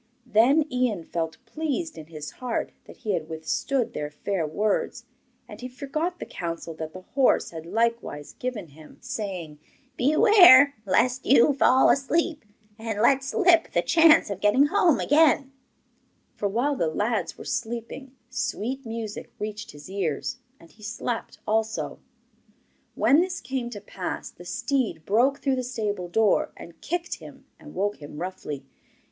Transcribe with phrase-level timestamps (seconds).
[0.25, 5.05] Then Ian felt pleased in his heart that he had withstood their fair words,
[5.47, 9.59] and he forgot the counsel that the horse had likewise given him saying:
[9.97, 12.43] 'Beware lest you fall asleep,
[12.79, 15.51] and let slip the chance of getting home again';
[16.33, 21.99] for while the lads were sleeping sweet music reached his ears, and he slept also.
[22.95, 27.45] When this came to pass the steed broke through the stable door, and kicked him
[27.59, 28.65] and woke him roughly.